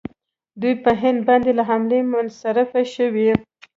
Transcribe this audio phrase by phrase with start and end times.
[0.61, 3.29] دوی په هند باندې له حملې منصرفې شوې.